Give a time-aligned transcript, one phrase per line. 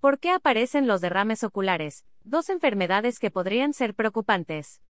[0.00, 2.04] ¿Por qué aparecen los derrames oculares?
[2.22, 4.82] Dos enfermedades que podrían ser preocupantes.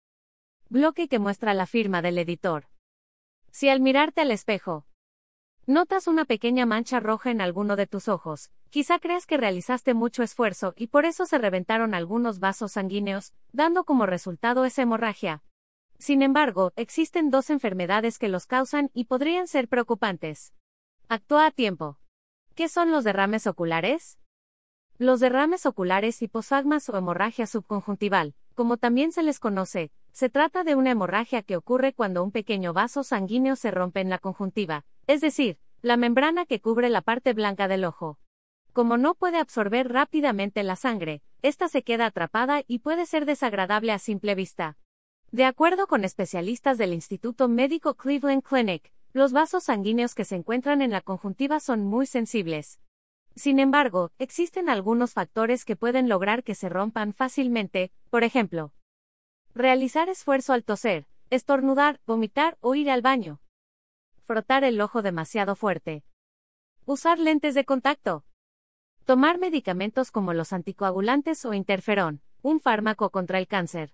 [0.68, 2.68] Bloque que muestra la firma del editor.
[3.52, 4.86] Si al mirarte al espejo,
[5.68, 10.24] notas una pequeña mancha roja en alguno de tus ojos, quizá creas que realizaste mucho
[10.24, 15.44] esfuerzo y por eso se reventaron algunos vasos sanguíneos, dando como resultado esa hemorragia.
[16.00, 20.54] Sin embargo, existen dos enfermedades que los causan y podrían ser preocupantes.
[21.08, 22.00] Actúa a tiempo.
[22.56, 24.18] ¿Qué son los derrames oculares?
[24.98, 30.76] Los derrames oculares, hiposagmas o hemorragia subconjuntival, como también se les conoce, se trata de
[30.76, 35.20] una hemorragia que ocurre cuando un pequeño vaso sanguíneo se rompe en la conjuntiva, es
[35.20, 38.20] decir, la membrana que cubre la parte blanca del ojo.
[38.72, 43.92] Como no puede absorber rápidamente la sangre, esta se queda atrapada y puede ser desagradable
[43.92, 44.78] a simple vista.
[45.30, 50.82] De acuerdo con especialistas del Instituto Médico Cleveland Clinic, los vasos sanguíneos que se encuentran
[50.82, 52.80] en la conjuntiva son muy sensibles,
[53.36, 58.74] sin embargo, existen algunos factores que pueden lograr que se rompan fácilmente, por ejemplo,
[59.54, 63.42] realizar esfuerzo al toser, estornudar, vomitar o ir al baño,
[64.26, 66.04] frotar el ojo demasiado fuerte,
[66.86, 68.26] usar lentes de contacto,
[69.06, 73.94] tomar medicamentos como los anticoagulantes o interferón, un fármaco contra el cáncer.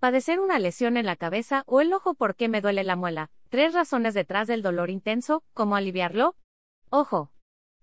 [0.00, 3.30] Padecer una lesión en la cabeza o el ojo porque me duele la muela.
[3.48, 6.36] Tres razones detrás del dolor intenso, ¿cómo aliviarlo?
[6.88, 7.32] Ojo,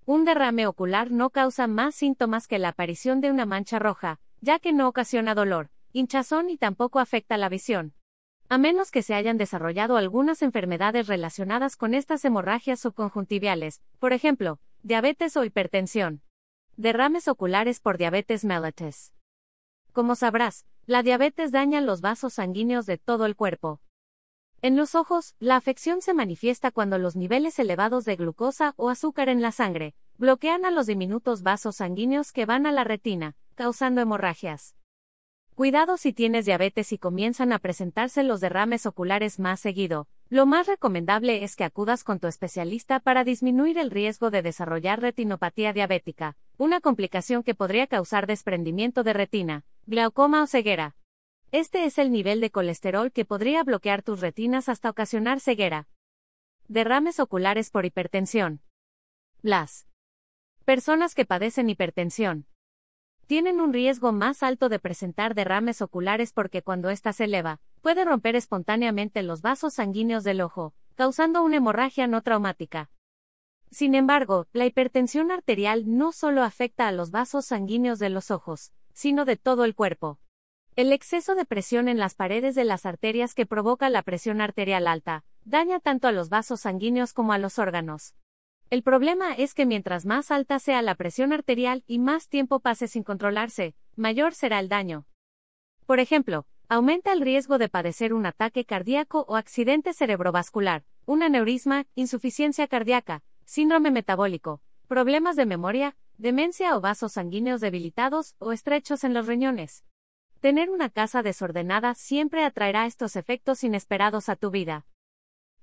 [0.06, 4.60] un derrame ocular no causa más síntomas que la aparición de una mancha roja, ya
[4.60, 7.94] que no ocasiona dolor, hinchazón y tampoco afecta la visión.
[8.48, 14.60] A menos que se hayan desarrollado algunas enfermedades relacionadas con estas hemorragias subconjuntiviales, por ejemplo,
[14.84, 16.22] diabetes o hipertensión.
[16.78, 19.14] Derrames oculares por diabetes mellitus.
[19.92, 23.82] Como sabrás, la diabetes daña los vasos sanguíneos de todo el cuerpo,
[24.66, 29.30] en los ojos, la afección se manifiesta cuando los niveles elevados de glucosa o azúcar
[29.30, 34.02] en la sangre bloquean a los diminutos vasos sanguíneos que van a la retina, causando
[34.02, 34.76] hemorragias.
[35.54, 40.08] Cuidado si tienes diabetes y comienzan a presentarse los derrames oculares más seguido.
[40.30, 45.00] Lo más recomendable es que acudas con tu especialista para disminuir el riesgo de desarrollar
[45.00, 50.96] retinopatía diabética, una complicación que podría causar desprendimiento de retina, glaucoma o ceguera.
[51.52, 55.88] Este es el nivel de colesterol que podría bloquear tus retinas hasta ocasionar ceguera.
[56.68, 58.62] Derrames oculares por hipertensión.
[59.42, 59.88] Las
[60.66, 62.48] personas que padecen hipertensión
[63.28, 68.06] tienen un riesgo más alto de presentar derrames oculares porque cuando ésta se eleva, puede
[68.06, 72.92] romper espontáneamente los vasos sanguíneos del ojo, causando una hemorragia no traumática.
[73.72, 78.72] Sin embargo, la hipertensión arterial no solo afecta a los vasos sanguíneos de los ojos,
[78.94, 80.20] sino de todo el cuerpo.
[80.76, 84.88] El exceso de presión en las paredes de las arterias que provoca la presión arterial
[84.88, 88.14] alta, daña tanto a los vasos sanguíneos como a los órganos.
[88.70, 92.90] El problema es que mientras más alta sea la presión arterial y más tiempo pase
[92.90, 95.06] sin controlarse, mayor será el daño.
[95.86, 101.86] Por ejemplo, aumenta el riesgo de padecer un ataque cardíaco o accidente cerebrovascular, un aneurisma,
[101.96, 109.14] insuficiencia cardíaca, síndrome metabólico, problemas de memoria, demencia o vasos sanguíneos debilitados o estrechos en
[109.14, 109.86] los riñones.
[110.46, 114.86] Tener una casa desordenada siempre atraerá estos efectos inesperados a tu vida.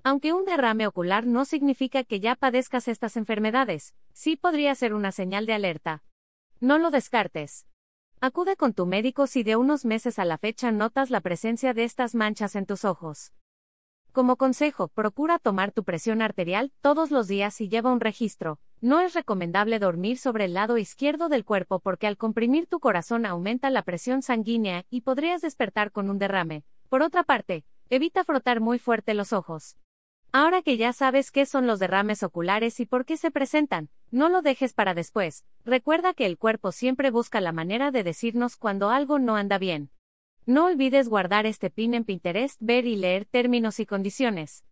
[0.02, 5.12] Aunque un derrame ocular no significa que ya padezcas estas enfermedades, sí podría ser una
[5.12, 6.02] señal de alerta.
[6.58, 7.68] No lo descartes.
[8.20, 11.84] Acude con tu médico si de unos meses a la fecha notas la presencia de
[11.84, 13.32] estas manchas en tus ojos.
[14.12, 18.60] Como consejo, procura tomar tu presión arterial todos los días y lleva un registro.
[18.82, 23.24] No es recomendable dormir sobre el lado izquierdo del cuerpo porque al comprimir tu corazón
[23.24, 26.62] aumenta la presión sanguínea y podrías despertar con un derrame.
[26.90, 29.78] Por otra parte, evita frotar muy fuerte los ojos.
[30.30, 34.28] Ahora que ya sabes qué son los derrames oculares y por qué se presentan, no
[34.28, 35.46] lo dejes para después.
[35.64, 39.90] Recuerda que el cuerpo siempre busca la manera de decirnos cuando algo no anda bien.
[40.44, 44.64] No olvides guardar este pin en Pinterest, ver y leer términos y condiciones.